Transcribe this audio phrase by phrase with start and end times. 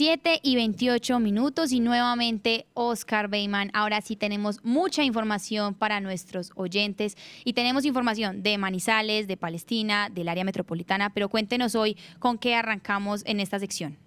[0.00, 3.70] 7 y 28 minutos y nuevamente Oscar Beyman.
[3.74, 10.08] Ahora sí tenemos mucha información para nuestros oyentes y tenemos información de Manizales, de Palestina,
[10.08, 13.98] del área metropolitana, pero cuéntenos hoy con qué arrancamos en esta sección.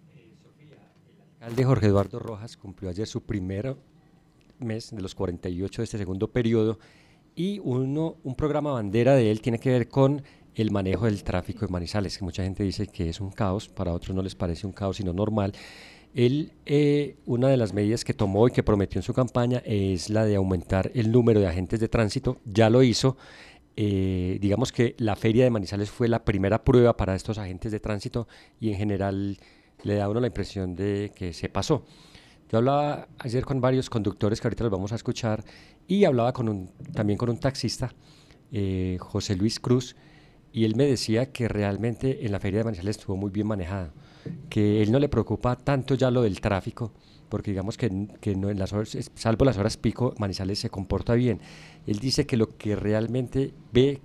[1.38, 3.78] El alcalde Jorge Eduardo Rojas cumplió ayer su primer
[4.58, 6.80] mes de los 48 de este segundo periodo
[7.36, 10.24] y uno, un programa bandera de él tiene que ver con
[10.56, 13.94] el manejo del tráfico en Manizales, que mucha gente dice que es un caos, para
[13.94, 15.54] otros no les parece un caos, sino normal.
[16.14, 20.10] Él, eh, una de las medidas que tomó y que prometió en su campaña es
[20.10, 23.18] la de aumentar el número de agentes de tránsito, ya lo hizo.
[23.76, 27.80] Eh, digamos que la feria de Manizales fue la primera prueba para estos agentes de
[27.80, 28.28] tránsito
[28.60, 29.38] y en general
[29.82, 31.84] le da a uno la impresión de que se pasó.
[32.52, 35.44] Yo hablaba ayer con varios conductores que ahorita los vamos a escuchar
[35.88, 36.32] y hablaba
[36.94, 37.92] también con un taxista,
[38.52, 39.96] eh, José Luis Cruz,
[40.54, 43.92] y él me decía que realmente en la feria de Manizales estuvo muy bien manejada,
[44.50, 46.94] que él no le preocupa tanto ya lo del tráfico,
[47.28, 51.16] porque digamos que, que no en las horas, salvo las horas pico, Manizales se comporta
[51.16, 51.42] bien.
[51.88, 54.00] Él dice que lo que realmente ve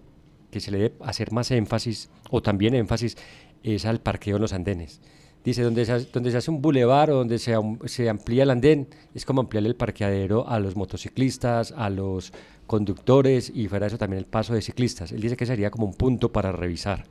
[0.50, 3.18] que se le debe hacer más énfasis, o también énfasis,
[3.62, 5.02] es al parqueo en los andenes.
[5.48, 7.54] Dice, donde se, donde se hace un bulevar o donde se,
[7.86, 12.34] se amplía el andén, es como ampliarle el parqueadero a los motociclistas, a los
[12.66, 15.10] conductores y fuera eso también el paso de ciclistas.
[15.10, 17.06] Él dice que sería como un punto para revisar.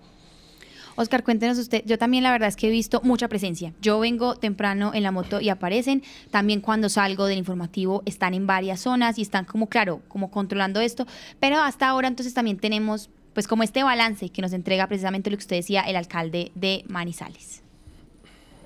[0.98, 3.74] Oscar, cuéntenos usted, yo también la verdad es que he visto mucha presencia.
[3.82, 8.46] Yo vengo temprano en la moto y aparecen, también cuando salgo del informativo están en
[8.46, 11.08] varias zonas y están como, claro, como controlando esto,
[11.40, 15.38] pero hasta ahora entonces también tenemos pues como este balance que nos entrega precisamente lo
[15.38, 17.64] que usted decía, el alcalde de Manizales.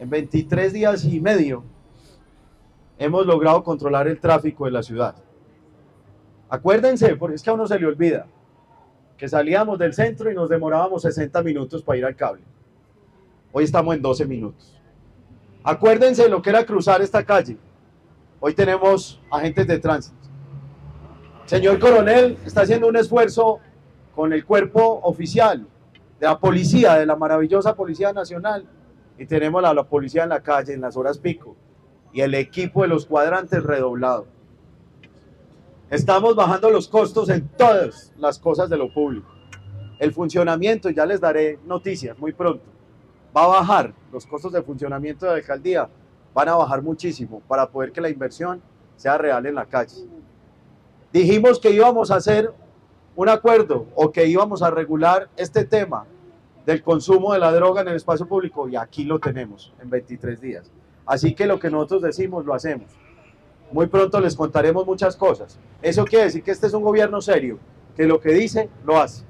[0.01, 1.63] En 23 días y medio
[2.97, 5.13] hemos logrado controlar el tráfico de la ciudad.
[6.49, 8.25] Acuérdense, porque es que a uno se le olvida,
[9.15, 12.41] que salíamos del centro y nos demorábamos 60 minutos para ir al cable.
[13.51, 14.75] Hoy estamos en 12 minutos.
[15.63, 17.57] Acuérdense de lo que era cruzar esta calle.
[18.39, 20.17] Hoy tenemos agentes de tránsito.
[21.45, 23.59] Señor coronel, está haciendo un esfuerzo
[24.15, 25.67] con el cuerpo oficial
[26.19, 28.65] de la policía, de la maravillosa Policía Nacional,
[29.17, 31.55] y tenemos a la policía en la calle en las horas pico,
[32.13, 34.25] y el equipo de los cuadrantes redoblado.
[35.89, 39.29] Estamos bajando los costos en todas las cosas de lo público.
[39.99, 42.63] El funcionamiento, ya les daré noticias muy pronto,
[43.35, 43.93] va a bajar.
[44.11, 45.89] Los costos de funcionamiento de la alcaldía
[46.33, 48.61] van a bajar muchísimo para poder que la inversión
[48.95, 50.07] sea real en la calle.
[51.11, 52.53] Dijimos que íbamos a hacer
[53.15, 56.05] un acuerdo o que íbamos a regular este tema
[56.65, 60.39] del consumo de la droga en el espacio público y aquí lo tenemos en 23
[60.39, 60.71] días.
[61.05, 62.91] Así que lo que nosotros decimos lo hacemos.
[63.71, 65.57] Muy pronto les contaremos muchas cosas.
[65.81, 67.57] Eso quiere decir que este es un gobierno serio,
[67.95, 69.23] que lo que dice, lo hace.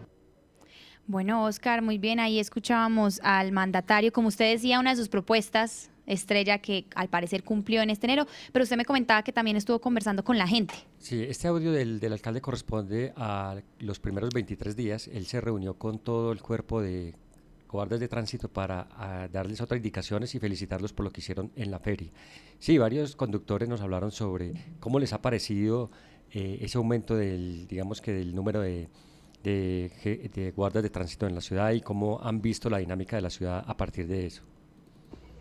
[1.07, 5.89] Bueno, Oscar, muy bien, ahí escuchábamos al mandatario, como usted decía, una de sus propuestas
[6.13, 9.79] estrella que al parecer cumplió en este enero, pero usted me comentaba que también estuvo
[9.79, 10.73] conversando con la gente.
[10.99, 15.07] Sí, este audio del, alcalde corresponde a los primeros 23 días.
[15.07, 17.15] Él se reunió con todo el cuerpo de
[17.69, 21.79] guardias de tránsito para darles otras indicaciones y felicitarlos por lo que hicieron en la
[21.79, 22.11] feria.
[22.59, 25.89] Sí, varios conductores nos hablaron sobre cómo les ha parecido
[26.31, 28.89] eh, ese aumento del, digamos que del número de,
[30.55, 33.63] guardias de tránsito en la ciudad y cómo han visto la dinámica de la ciudad
[33.65, 34.43] a partir de eso.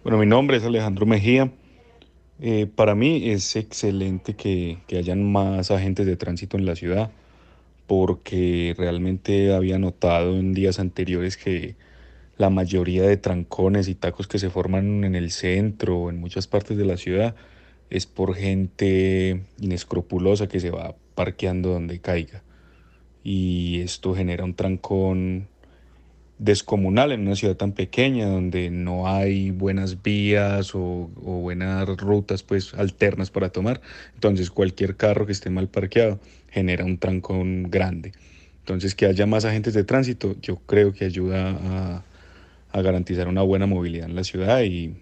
[0.03, 1.53] Bueno, mi nombre es Alejandro Mejía.
[2.41, 7.11] Eh, para mí es excelente que, que hayan más agentes de tránsito en la ciudad
[7.87, 11.77] porque realmente había notado en días anteriores que
[12.39, 16.47] la mayoría de trancones y tacos que se forman en el centro o en muchas
[16.47, 17.34] partes de la ciudad
[17.91, 22.43] es por gente inescrupulosa que se va parqueando donde caiga.
[23.22, 25.49] Y esto genera un trancón
[26.41, 32.43] descomunal en una ciudad tan pequeña donde no hay buenas vías o, o, buenas rutas
[32.43, 33.83] pues alternas para tomar.
[34.15, 36.19] Entonces cualquier carro que esté mal parqueado
[36.51, 38.12] genera un trancón grande.
[38.61, 42.05] Entonces que haya más agentes de tránsito yo creo que ayuda a,
[42.72, 44.95] a garantizar una buena movilidad en la ciudad y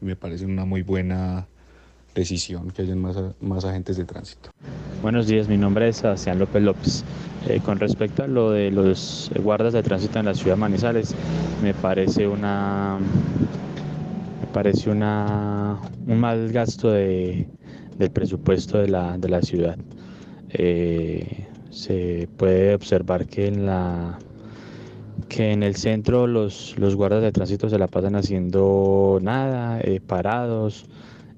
[0.00, 1.46] me parece una muy buena
[2.14, 4.50] decisión que hayan más, más agentes de tránsito.
[5.02, 7.04] Buenos días, mi nombre es Sebastián López López.
[7.48, 11.14] Eh, con respecto a lo de los guardas de tránsito en la ciudad de Manizales,
[11.62, 12.98] me parece una
[14.42, 17.48] me parece una un mal gasto de,
[17.96, 19.78] del presupuesto de la, de la ciudad.
[20.50, 24.18] Eh, se puede observar que en la
[25.30, 29.98] que en el centro los, los guardas de tránsito se la pasan haciendo nada, eh,
[30.06, 30.84] parados.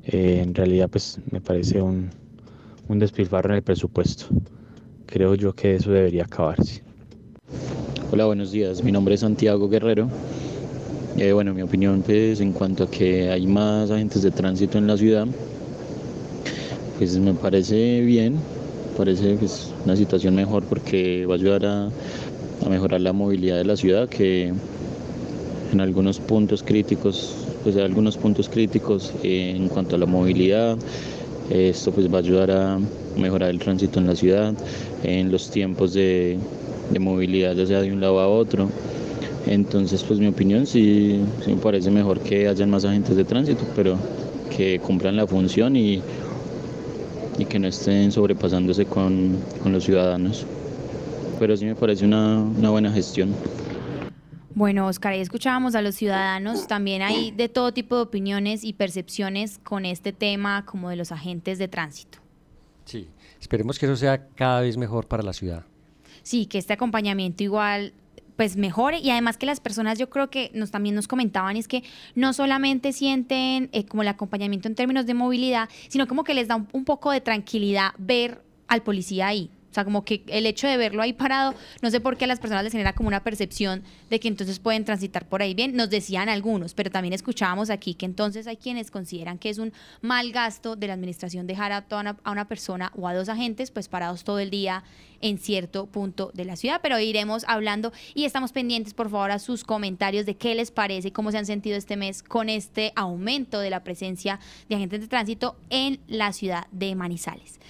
[0.05, 2.11] En realidad, pues me parece un,
[2.93, 4.27] un despilfarro en el presupuesto.
[5.07, 6.83] Creo yo que eso debería acabarse.
[8.13, 8.85] Hola, buenos días.
[8.85, 10.09] Mi nombre es Santiago Guerrero.
[11.17, 14.87] Eh, bueno, mi opinión pues en cuanto a que hay más agentes de tránsito en
[14.87, 15.27] la ciudad,
[16.99, 18.37] pues me parece bien,
[18.97, 21.89] parece pues, una situación mejor porque va a ayudar a,
[22.69, 24.53] mejorar la movilidad de la ciudad que
[25.73, 30.79] en algunos puntos críticos, pues hay algunos puntos críticos eh, en cuanto a la movilidad.
[31.51, 32.79] Esto pues va a ayudar a
[33.17, 34.55] mejorar el tránsito en la ciudad,
[35.03, 36.39] en los tiempos de,
[36.99, 38.69] movilidad, ya sea de un lado a otro.
[39.47, 43.65] Entonces, pues mi opinión sí, sí me parece mejor que hayan más agentes de tránsito,
[43.75, 43.99] pero
[44.57, 46.01] que cumplan la función y,
[47.39, 50.47] y que no estén sobrepasándose con, con los ciudadanos.
[51.39, 53.35] Pero sí me parece una, una buena gestión.
[54.55, 56.67] Bueno, Oscar, ahí escuchábamos a los ciudadanos.
[56.67, 61.13] También hay de todo tipo de opiniones y percepciones con este tema, como de los
[61.13, 62.19] agentes de tránsito.
[62.85, 63.09] Sí,
[63.41, 65.65] esperemos que eso sea cada vez mejor para la ciudad.
[66.23, 67.95] Sí, que este acompañamiento igual
[68.37, 71.69] pues mejore y además que las personas yo creo que nos también nos comentaban es
[71.69, 71.85] que
[72.15, 76.49] no solamente sienten eh, como el acompañamiento en términos de movilidad, sino como que les
[76.49, 79.51] da un, un poco de tranquilidad ver al policía ahí.
[79.73, 82.29] O sea, como que el hecho de verlo ahí parado, no sé por qué a
[82.29, 85.75] las personas les genera como una percepción de que entonces pueden transitar por ahí bien.
[85.75, 89.73] Nos decían algunos, pero también escuchábamos aquí que entonces hay quienes consideran que es un
[90.03, 93.31] mal gasto de la administración dejar a, toda una, a una persona o a dos
[93.31, 94.85] agentes pues parados todo el día
[95.23, 99.39] en cierto punto de la ciudad, pero iremos hablando y estamos pendientes por favor a
[99.39, 102.93] sus comentarios de qué les parece y cómo se han sentido este mes con este
[102.95, 107.61] aumento de la presencia de agentes de tránsito en la ciudad de Manizales.